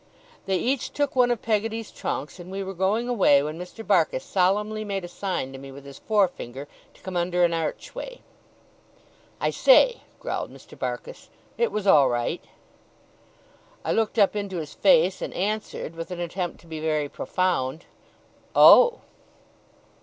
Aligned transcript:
They 0.47 0.57
each 0.57 0.89
took 0.93 1.15
one 1.15 1.29
of 1.29 1.43
Peggotty's 1.43 1.91
trunks, 1.91 2.39
and 2.39 2.49
we 2.49 2.63
were 2.63 2.73
going 2.73 3.07
away, 3.07 3.43
when 3.43 3.59
Mr. 3.59 3.85
Barkis 3.85 4.23
solemnly 4.23 4.83
made 4.83 5.05
a 5.05 5.07
sign 5.07 5.51
to 5.53 5.59
me 5.59 5.71
with 5.71 5.85
his 5.85 5.99
forefinger 5.99 6.67
to 6.95 7.01
come 7.01 7.15
under 7.15 7.43
an 7.43 7.53
archway. 7.53 8.21
'I 9.39 9.51
say,' 9.51 10.01
growled 10.19 10.51
Mr. 10.51 10.75
Barkis, 10.75 11.29
'it 11.55 11.71
was 11.71 11.85
all 11.85 12.09
right.' 12.09 12.43
I 13.85 13.91
looked 13.91 14.17
up 14.17 14.35
into 14.35 14.57
his 14.57 14.73
face, 14.73 15.21
and 15.21 15.35
answered, 15.35 15.95
with 15.95 16.09
an 16.09 16.19
attempt 16.19 16.61
to 16.61 16.65
be 16.67 16.79
very 16.79 17.07
profound: 17.07 17.85
'Oh! 18.55 19.01